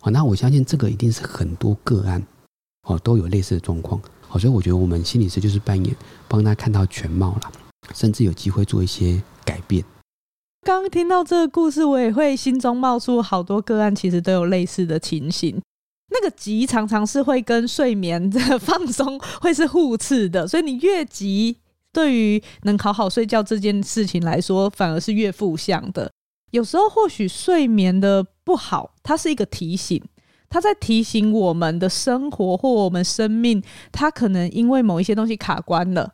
[0.00, 2.24] 好，那我相信这个一定是很多个案，
[2.88, 4.00] 哦，都有类似的状况。
[4.28, 5.96] 好，所以我觉得我们心理师就是扮演
[6.28, 7.52] 帮他看到全貌了，
[7.94, 9.84] 甚至有机会做一些改变。
[10.62, 15.60] 刚刚听到这个故事，我也会心中冒出好多个案，其实都有类似的情形。
[16.08, 21.56] 那个急常常是会跟睡眠的 放松会是互斥的，所以你越急，
[21.96, 26.10] 对于能好好睡觉这件事情来说，反而是越负向的。
[26.50, 30.02] 有时候或许睡眠的不好，它是一个提醒，
[30.50, 36.12] 它在提醒我们的生活或我们生命，它可能因为某一些东西卡关了。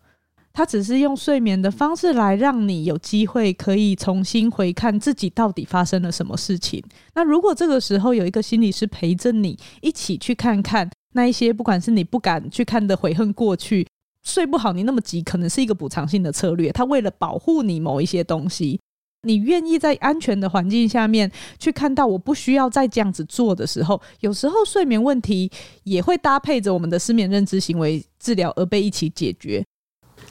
[0.53, 6.81] 他只是用睡眠的方式来让你有机会可以重新回看自己到底发生了什么事情。
[7.15, 13.87] 那如果这个时候有一个心理师陪着你一起去看看那一些，不管是你不敢去看的悔恨过去，
[14.23, 16.71] 睡不好你那么急，可能是一个补偿性的策略。
[16.73, 18.81] 他为了保护你某一些东西，
[19.23, 25.51] 你愿意在安全的环境下面去看到我不需要再这样子做的时候，有时候睡眠问题
[25.85, 29.65] 也会搭配着我们的失眠认知行为治疗而被一起解决。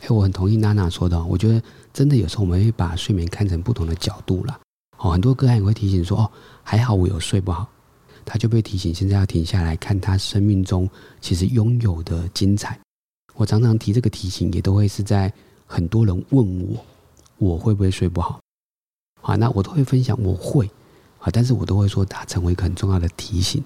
[0.01, 1.61] 哎，我很同意娜娜说的，我觉得
[1.93, 4.59] 真的有时候我们会把睡眠看成不同的角度了。
[4.97, 6.31] 哦，很多个案也会提醒说，哦，
[6.63, 7.67] 还好我有睡不好，
[8.23, 12.79] 他就被提醒现在要停下来看他生命中其实拥有的精彩。
[13.33, 15.31] 我常常提这个提醒，也都会是在
[15.65, 16.85] 很多人问我，
[17.37, 18.39] 我会不会睡不好？
[19.21, 20.69] 好，那我都会分享我会，
[21.19, 23.63] 啊，但是我都会说它成为一个很重要的提醒。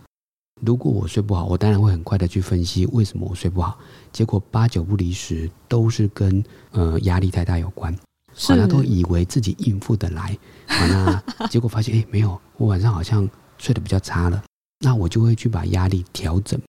[0.62, 3.78] 如果我睡不好，我当然会很快的去分析为什么我睡不好。
[4.14, 7.94] 结果八九不离十都是跟呃压力太大有关。
[8.34, 14.44] 好，那都以为自己应付得来，好，那 结果发现哎没有，我晚上好像睡得比较差了。
[14.80, 16.60] 那我就会去把压力调整。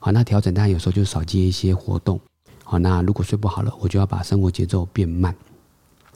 [0.00, 2.20] 好，那调整当然有时候就少接一些活动。
[2.68, 5.32] 好，那如果睡不好了，我就要把生活节奏变慢。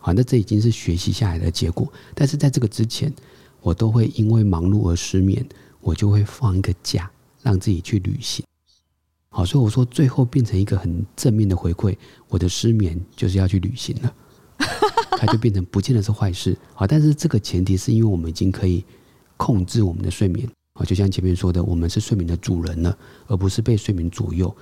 [0.01, 1.91] 好，那这已经是学习下来的结果。
[2.15, 3.11] 但是在这个之前，
[3.61, 5.47] 我都会因为忙碌而失眠，
[5.81, 7.09] 我就会放一个假。
[7.43, 8.45] 让自己去旅行，
[9.31, 11.97] 好，所以我说最后变成一个很正面的回馈。
[12.29, 14.15] 我的失眠就是要去旅行了，
[15.13, 16.55] 它就变成不见得是坏事。
[16.75, 18.85] 好，但是这个前提是因为我们已经可以
[19.39, 20.47] 控制我们的睡眠。
[20.75, 24.55] 好，就像前面说的，我们是睡眠的主人了，而不是被睡眠左右。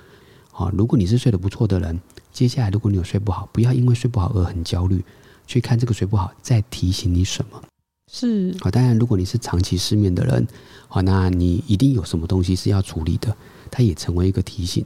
[0.59, 1.97] 好，如果你是睡得不错的人，
[2.33, 5.01] 接下来如果你有睡不好，不要因为睡不好而很焦虑，
[5.47, 7.63] 去看这个睡不好在提醒你什么。
[8.11, 8.53] 是。
[8.59, 10.45] 好，当然如果你是长期失眠的人，
[10.89, 13.33] 好，那你一定有什么东西是要处理的，
[13.71, 14.85] 它也成为一个提醒。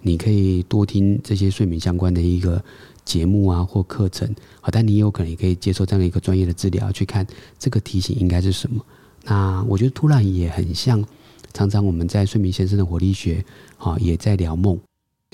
[0.00, 2.64] 你可以多听这些睡眠相关的一个
[3.04, 7.26] 节目啊，或课程，好，但你也有可能也可以接受这样的一个专业的治疗，去看
[7.58, 8.82] 这个提醒应该是什么。
[9.24, 11.04] 那我觉得突然也很像，
[11.52, 13.44] 常常我们在睡眠先生的活力学，
[13.76, 14.80] 啊，也在聊梦。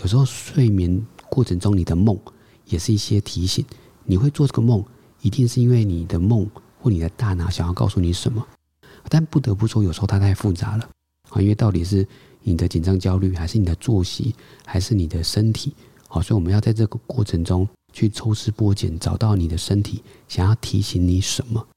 [0.01, 2.19] 有时候睡眠过程中，你的梦
[2.67, 3.65] 也是一些提醒。
[4.05, 4.85] 你会做这个梦，
[5.21, 6.49] 一定是因为你的梦
[6.81, 8.47] 或你的大脑想要告诉你什么。
[9.09, 10.89] 但不得不说，有时候它太复杂了，
[11.31, 12.07] 啊，因为到底是。
[12.43, 14.35] 你的紧张、焦虑，还是你的作息，
[14.65, 15.75] 还是你的身体？
[16.09, 21.69] 好，所以我们要在这个过程中去抽丝剥茧，找到你的身体想要提醒你什么。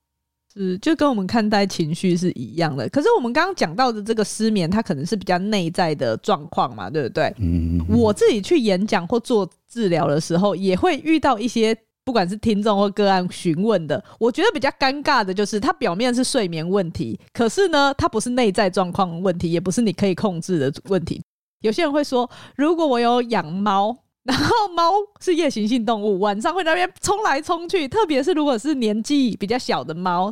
[0.54, 2.88] 是，就跟我们看待情绪是一样的。
[2.89, 7.26] 可是我们刚刚讲到的这个失眠，它可能是比较内在的状况嘛，对不对？
[7.39, 7.98] 嗯，嗯，嗯。
[7.98, 11.76] 我自己去演讲或做治疗的时候，也会遇到一些。
[12.06, 21.22] 不管是听众或个案询问的，我觉得比较尴尬的就是，它表面是睡眠问题，可是呢，它不是内在状况问题，也不是你可以控制的问题。
[21.62, 30.30] 有些人会说，如果我有养猫，然后猫是夜行性动物，晚上会在那边冲来冲去，特别是如果是年纪比较小的猫，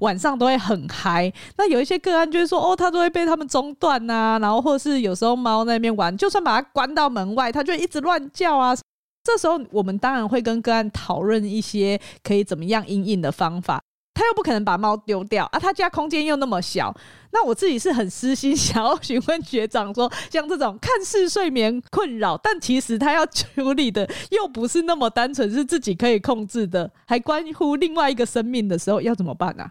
[0.00, 1.32] 晚上都会很嗨。
[1.56, 8.76] 那有一些个案就是说，哦，它都会被他们中断呐、啊，然后或是有时候猫在那边玩，就算把它关到门外，它就一直乱叫啊。
[9.24, 13.80] 这时候，我们当然会跟个案讨论一些可以怎么样因应的方法。
[14.14, 16.92] 他又不可能把猫丢掉啊，他家空间又那么小。
[17.30, 29.70] 那我自己是很私心想要询问学长说，像这种看似睡眠困扰，但其实他要处理的又不是那么单纯，是自己可以控制的，还关乎另外一个生命的时候，要怎么办呢？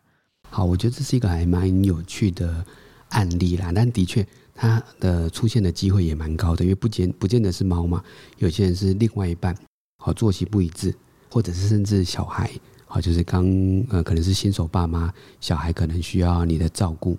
[0.49, 2.65] 好，我觉得这是一个还蛮有趣的
[3.10, 4.25] 案例啦，但的确。
[4.60, 8.03] 它的出现的机会也蛮高的，因为不见不见得是猫嘛，
[8.39, 9.55] 有些人是另外一半，
[10.03, 10.91] 好作息不一致，
[11.29, 12.49] 或者是甚至小孩，
[12.88, 13.45] 好就是刚
[13.91, 17.15] 呃可能是新手爸妈，小孩可能需要你的照顾。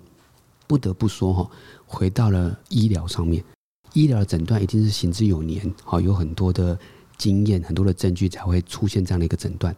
[0.67, 1.49] 不得不说哈，
[1.85, 3.41] 回到了医疗上面，
[3.93, 6.77] 医疗诊断一定是行之有年，好有很多的
[7.17, 9.73] 经验，很多的证据才会出现这样的一个诊断。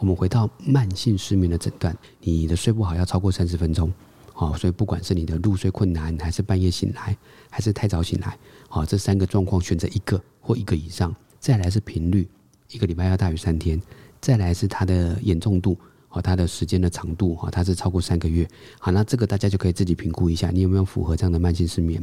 [0.00, 3.92] 我们回到慢性失眠的诊断，你的睡不好要超过三十分钟。
[4.32, 7.14] 好，所以不管是你的入睡困难，还是半夜醒来，
[7.50, 12.26] 还是太早醒来，好，这三个状况选择一个或一个以上，再来是频率，
[12.70, 13.78] 一个礼拜要大于三天，
[14.22, 15.76] 再来是它的严重度，
[16.08, 22.02] 好，它的时间的长度，哈，它是超过三个月，好，那这个大家就可以自己评估一下，你有没有符合这样的慢性失眠，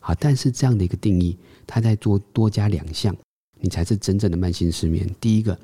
[0.00, 3.16] 好，但是这样的一个定义，它再多多加两项，
[3.60, 5.08] 你才是真正的慢性失眠。
[5.20, 5.56] 第一个，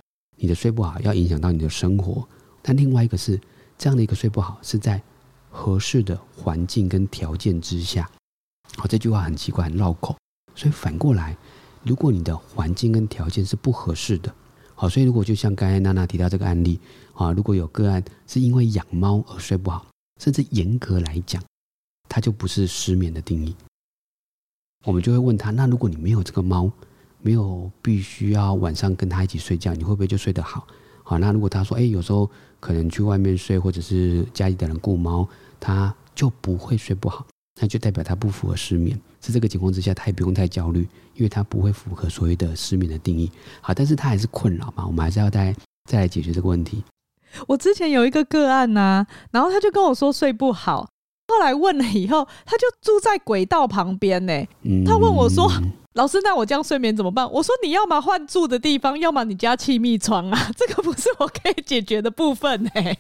[0.43, 2.27] 你的睡不好要影响到你的生活，
[2.61, 3.41] 但另外一个是
[3.79, 5.01] 这样的一个睡不好是在。
[5.55, 8.11] 合适的环境跟条件之下，
[8.79, 10.17] 好，这句话很奇怪，很绕口。
[10.55, 11.37] 所以反过来，
[11.83, 14.35] 如果你的环境跟条件是不合适的，
[14.75, 16.81] 好，所以如果就像刚才娜娜提到这个案例，
[17.13, 19.87] 啊，如果有个案是因为养猫而睡不好，
[20.23, 21.43] 甚至严格来讲，
[22.09, 23.55] 它就不是失眠的定义。
[24.87, 26.73] 我们就会问他，那如果你没有这个猫，
[27.23, 30.67] 没有必须要晚上跟他一起睡觉，你会不会就睡得好？
[31.05, 32.31] 好，那如果他说，哎，有时候
[32.61, 35.27] 可能去外面睡，或者是家里的人顾猫，
[35.59, 37.27] 他就不会睡不好，
[37.61, 38.99] 那就代表他不符合失眠。
[39.21, 40.81] 在这个情况之下，他也不用太焦虑，
[41.15, 43.31] 因为他不会符合所谓的失眠的定义。
[43.61, 45.55] 好，但是他还是困扰嘛，我们还是要再
[45.89, 46.83] 再来解决这个问题。
[47.47, 50.89] 我之前有一个个案呐、啊，然后他就跟我说睡不好，
[51.29, 54.45] 后来问了以后，他就住在轨道旁边呢。
[54.87, 55.51] 他问我说。
[55.93, 57.31] 嗯老师，那我这样睡眠怎么办？
[57.31, 62.97] 我说你要么换住的地方，要么你加气密床啊， 这个不是我可以解决的部分哎。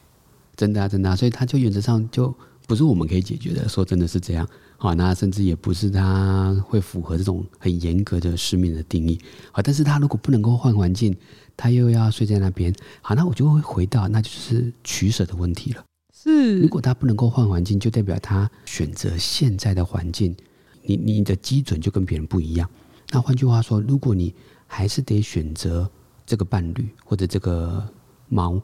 [0.55, 2.35] 真的啊，真的啊，所以他就原则上就
[2.66, 3.66] 不是我们可以解决的。
[3.66, 9.18] 说真的是这样，好，那甚至也不是他会符合这种很严格的失眠的定义。
[9.50, 11.16] 好，但是他如果不能够换环境，
[11.57, 15.83] 他又要睡在那边，好，那我就会回到那就是取舍的问题了。
[16.14, 20.37] 是，如果他不能够换环境，就代表他选择现在的环境，
[20.83, 22.68] 你你的基准就跟别人不一样。
[23.14, 24.35] 那换句话说，如果你
[24.66, 25.88] 还是得选择
[26.25, 27.87] 这个伴侣或者这个
[28.31, 28.59] 猫，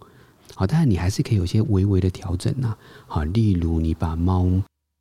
[0.55, 2.75] 好，当然你还是可以有些微微的调整呐，
[3.07, 4.51] 好，例如你把猫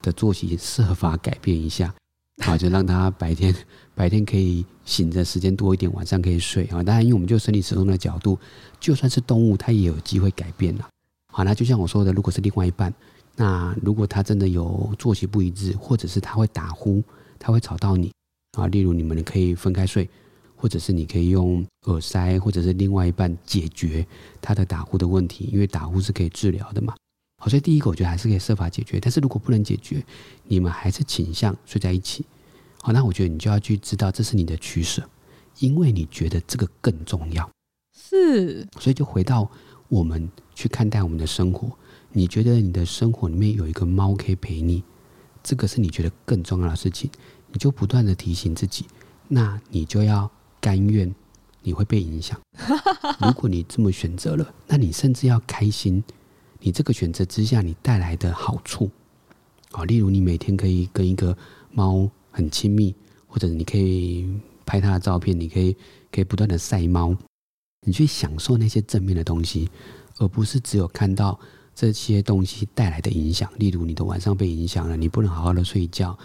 [0.01, 1.95] 的作息设法改变一下，
[2.43, 3.55] 好，就让它白天
[3.95, 6.83] 白天可以醒的时间多一点，晚上可以睡啊。
[6.83, 8.37] 当然，因为我们就生理时钟的角度，
[8.81, 10.85] 就算是动物，它也有机会改变了。
[11.31, 12.93] 好，那就像我说的，如果是另外一半，
[13.37, 17.01] 那如果他真的有作息不一致，或者是他会打呼，
[17.39, 18.11] 他会吵到你。
[18.57, 20.09] 啊，例如你们可以分开睡，
[20.55, 24.05] 或者是你可以用耳塞，或者是另外一半解决
[24.41, 26.95] 他的打呼的问题，因为打呼是可以治疗的嘛。
[27.39, 28.99] 好，所以第一个我觉得还是可以设法解决。
[28.99, 30.03] 但是如果不能解决，
[30.45, 32.25] 你们还是倾向睡在一起，
[32.81, 35.07] 好，那我觉得你就要去知道这是你的取舍，
[35.59, 37.47] 因为你觉得这个更重要。
[37.95, 39.47] 是，所以就回到
[39.87, 41.69] 我们去看待我们的生活，
[42.11, 44.83] 你觉得你的生活里面有一个猫可以陪你，
[45.43, 47.09] 这个是你觉得更重要的事情，
[47.51, 48.85] 你就不断的提醒自己，
[49.27, 50.29] 那你就要。
[50.59, 51.13] 甘愿
[51.61, 52.37] 你会被影响。
[53.21, 56.03] 如果你这么选择了，那你甚至要开心。
[56.59, 58.89] 你这个选择之下，你带来的好处，
[59.71, 61.37] 啊，例如你每天可以跟一个
[61.71, 62.93] 猫很亲密，
[63.27, 64.27] 或者你可以
[64.65, 65.77] 拍它的照片，你可以
[66.11, 67.15] 可以不断的晒猫，
[67.85, 69.69] 你去享受那些正面的东西，
[70.17, 71.39] 而不是只有看到
[71.75, 73.49] 这些东西带来的影响。
[73.57, 76.17] 例如你的晚上被影响了，你不能好好的睡觉。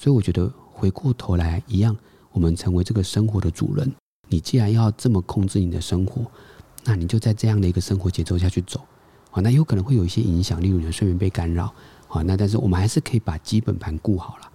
[0.00, 1.94] 所以我觉得回过头来一样。
[2.32, 3.92] 我们成为这个生活的主人。
[4.28, 6.22] 你既然要这么控制你的生活，
[6.84, 8.80] 那你就在这样的一个生活节奏下去走。
[9.30, 11.70] 好，那有可能会有一些影响，例如你的睡眠被干扰。
[12.08, 14.49] 好，那但是我们还是可以把基本盘顾好了。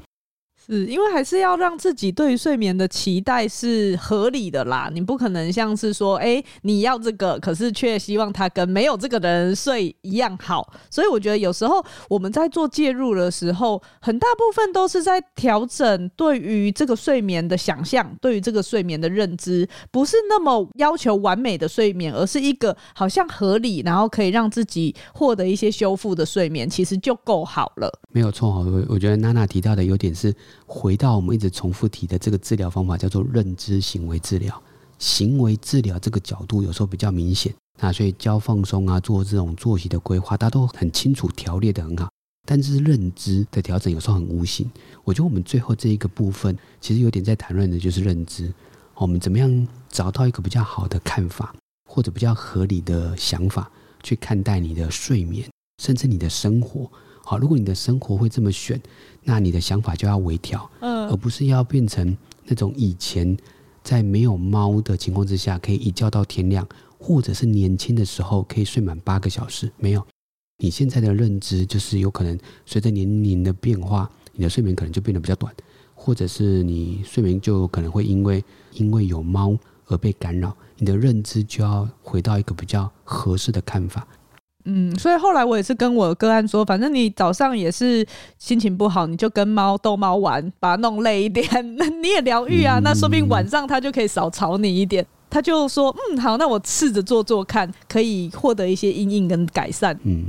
[0.65, 10.73] 是因为还是要让自己对于睡眠的期待是合理的啦，你不可能像是说，哎，你要这个，可是却希望他跟没有这个人睡一样好。
[10.89, 27.91] 所以我觉得有时候我们在做介入的时候，很大部分都是在调整对于这个睡眠的想象，对于这个睡眠的认知，不是那么要求完美的睡眠，而是一个好像合理，然后可以让自己获得一些修复的睡眠，其实就够好了。
[28.09, 30.33] 没有错，我我觉得娜娜提到的有点是。
[30.65, 34.61] 回到我们一直重复提的这个治疗方法，叫做认知行为治疗。
[34.97, 42.09] 行为治疗这个角度有时候比较明显，那所以教放松啊，做这种作息的规划，大家都很清楚，条列得很好。
[42.47, 44.69] 但是认知的调整有时候很无形。
[45.03, 48.53] 我觉得我们最后这一个部分，其实有点在谈论的就是认知。
[48.93, 51.53] 我们怎么样找到一个比较好的看法，
[51.89, 53.69] 或者比较合理的想法，
[54.01, 55.49] 去看待你的睡眠，
[55.83, 56.89] 甚至你的生活。
[57.27, 58.79] 好，如果你的生活会这么选，
[59.23, 63.35] 那你的想法就要微调，嗯，而不是要变成那种以前
[63.83, 66.67] 在没有猫的情况之下可以一觉到天亮，
[66.99, 69.71] 或者是年轻的时候可以睡满八个小时。
[69.77, 70.05] 没有，
[70.59, 75.51] 你现在的认知就是有可能随着年龄的变化，你的睡眠可能就变得比较短，
[75.95, 79.57] 或者是你睡眠就可能会因为因为有猫
[79.87, 84.07] 而被干扰，你的认知就要回到一个比较合适的看法。
[84.65, 88.05] 嗯，所以后来我也是跟我的个案说，反正你早上也是
[88.37, 91.47] 心情不好，你就跟猫逗猫玩，把它弄累一点，
[91.77, 92.79] 那你也疗愈啊。
[92.83, 95.05] 那说不定晚上它就可以少吵你一点。
[95.29, 99.97] 他就说，嗯，好，那我试着做做看，可以获得一些阴影跟改善。
[100.03, 100.27] 嗯，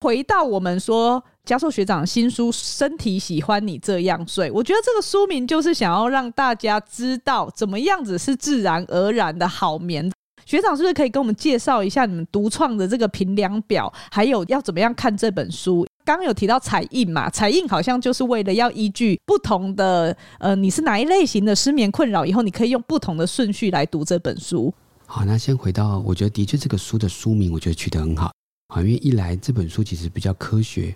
[0.00, 10.10] 回到我们说嘉硕学长新书《身体喜欢你这样睡》，我觉得这个书名就是想要让大家知道怎么样子是自然而然的好眠。
[10.44, 15.86] 学长是不是可以跟我们介绍一下你们独创的这个评量表，还有要怎么样看这本书？
[16.04, 24.72] 刚刚有提到彩印嘛，彩印好像就是为了要依据不同的呃，你是哪一类型的失眠困扰，以后你可以用不同的顺序来读这本书。
[25.04, 28.32] 好，那先回到，我觉得的确这个书的书名我觉得取得很好
[28.68, 30.94] 啊，因为一来这本书其实比较科学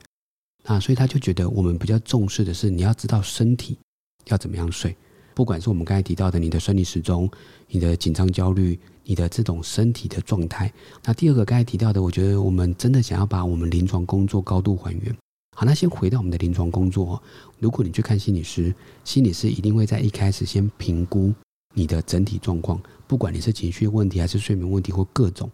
[0.64, 3.78] 啊，所以他就觉得我们比较重视的是你要知道身体
[4.28, 4.96] 要怎么样睡，
[5.34, 7.30] 不管是我们刚才提到的你的生理时钟、
[7.68, 8.80] 你的紧张焦虑。
[9.04, 10.72] 你的这种身体的状态。
[11.04, 15.16] 那第二个刚才提到的，我觉得我们真的想要把我们临床工作高度还原。
[15.56, 17.22] 好，那先回到我们的临床工作。
[17.58, 21.32] 如果你去看心理师，心理师一定会在一开始先评估
[21.74, 25.50] 你的整体状况，不管你是情绪问题还是睡眠问题或各种。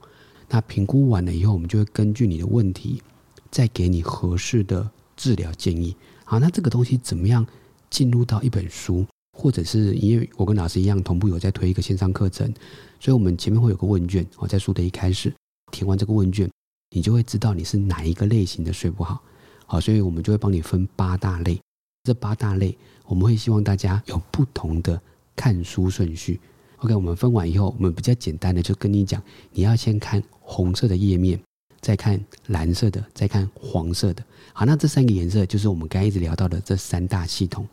[0.48, 3.02] 那评估完了以后，我们就会根据你的问题，
[3.50, 5.96] 再给你合适的治疗建议。
[6.24, 7.44] 好，那这个东西怎么样
[7.90, 9.04] 进入到一本书？
[9.40, 12.53] 或者是因为我跟老师一样，同步有在推一个线上课程，
[12.98, 15.33] 所以我们前面会有个问卷哦，在书的一开始
[15.70, 16.51] 填完这个问卷，
[16.90, 19.22] 你就会知道你是哪一个类型的睡不好，
[19.64, 21.57] 好，所以我们就会帮你分八大类，
[22.03, 25.01] 这八大类我们会希望大家有不同的
[25.37, 26.40] 看书顺序。
[26.79, 29.22] OK，我们分完以后，我们比较简单的就跟你讲，
[29.53, 31.40] 你要先看红色的页面，
[31.81, 34.24] 再看蓝色的，再看黄色的。
[34.53, 37.64] 好，那这三个颜色就是我们刚才一直聊到的这三大系统，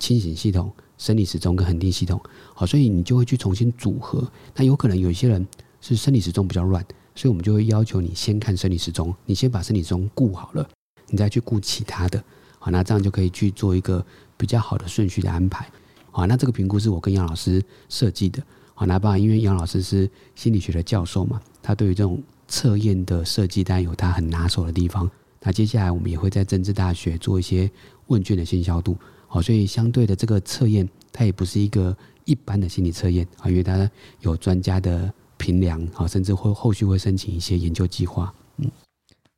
[0.00, 0.72] 清醒系统。
[0.98, 2.20] 生理时钟跟恒定系统，
[2.54, 4.30] 好，所以你就会去重新组合。
[4.54, 5.46] 那有可能有些人
[5.80, 6.84] 是生理时钟比较乱，
[7.14, 10.68] 所以我们就会要求你先看生理时钟，你先把生理时钟顾好了，
[11.08, 12.22] 你再去顾其他的。
[12.58, 14.04] 好，那这样就可以去做一个
[14.36, 15.68] 比较好的顺序的安排。
[16.10, 18.42] 好，那这个评估是我跟杨老师设计的。
[18.72, 25.10] 好，那爸，因为杨老师是心理学的教授嘛，他对于这种测验的设计当然有他很拿手的地方。
[25.40, 27.70] 那接下来我们也会在政治大学做一些
[28.06, 28.96] 问卷的先消度。
[29.34, 38.32] 好，所以相对的这个测验，它也不是一个一般的心理测验啊，因为它有专家的评量啊，甚至会后续会申请一些研究计划。
[38.58, 38.70] 嗯，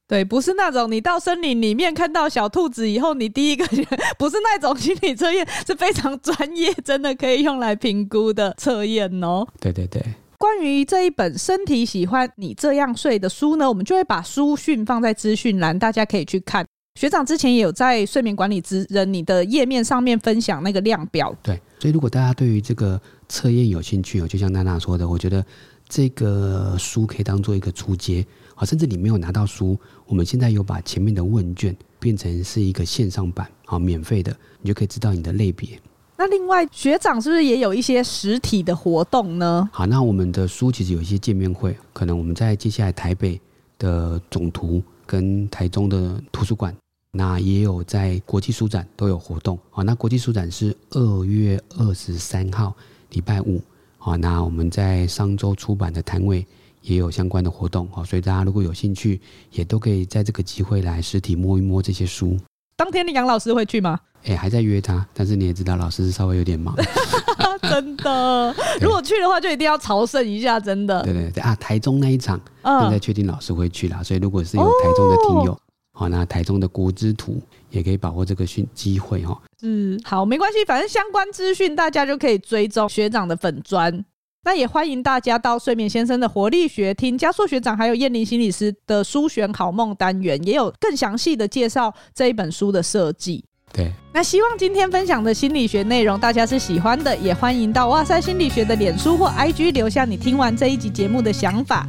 [0.06, 3.64] 对，不是那种你到森林里面看到小兔子以后，你第一个
[4.20, 9.46] 不是那种心理测验，是非常专业，真的可以用来评估的测验哦。
[9.58, 10.04] 对对对。
[10.36, 16.66] 关于这一本《身体喜欢你这样睡》的书呢，我们就会把书讯放在资讯栏，大家可以去看。
[16.96, 21.32] 学长之前也有在睡眠管理之人你的页面上面分享那个量表。
[21.42, 25.44] 对，所以如果大家对于这个测验有兴趣哦，就像娜娜说的，我觉得
[25.86, 28.26] 这个书可以当做一个初阶。
[28.54, 35.78] 好，甚至你没有拿到书，我们现在有把前面的问卷变成是一个线上版，好，免费的，你就可以知道你的类别。
[36.16, 39.68] 那另外，学长是不是也有一些实体的活动呢？
[39.70, 43.38] 好，那我们的书其实有一些见面会，可能我们在接下来台北
[43.78, 46.74] 的总图跟台中的图书馆，
[47.16, 49.58] 那也有在国际书展都有活动。
[49.70, 52.74] 好，那国际书展是二月二十三号
[53.12, 53.60] 礼拜五。
[53.96, 56.46] 好，那我们在商周出版的摊位
[56.82, 57.88] 也有相关的活动。
[57.90, 59.18] 好，所以大家如果有兴趣，
[59.50, 62.38] 也都可以在这个机会来实体摸一摸这些书。
[62.76, 63.98] 当天的杨老师会去吗？
[64.24, 66.76] 哎、欸，还在约他，但是你也知道，老师稍微有点忙。
[67.62, 71.02] 真的， 如果去的话，就一定要朝圣一下，真的。
[71.02, 75.58] 对对对啊，台中那一场，现在确定老师会去了，所以如果是有台中的听友，
[75.98, 77.40] 好、哦，那台中的国之图
[77.70, 79.40] 也可以把握这个讯机会哈。
[79.62, 84.04] 嗯，好，没关系，反正相关资讯大家就可以追踪学长的粉砖。
[84.44, 93.42] 那也欢迎大家到睡眠先生的活力学听加速学长还有燕玲心理师的书选好梦单元，也有更详细的介绍这一本书的设计。
[93.72, 101.88] 对，那希望今天分享的心理学内容大家是喜欢的，也欢迎到哇塞心理学的脸书或 IG 留下你听完这一集节目的想法。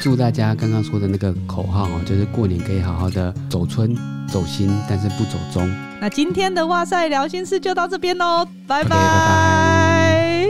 [0.00, 3.96] 祝大家刚刚说的那个口号哦就是过年可以好好的走春
[4.28, 5.68] 走心但是不走中。
[6.00, 10.48] 那今天的哇塞聊心事就到这边喽拜拜。